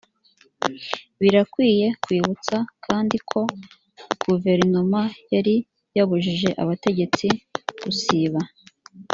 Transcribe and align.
birakwiye 1.19 1.87
kwibutsa 2.03 2.57
kandi 2.85 3.17
ko 3.29 3.41
guverinoma 4.23 5.01
yari 5.33 5.55
yabujije 5.97 6.49
abategetsi 6.61 7.27
gusiba 7.83 8.39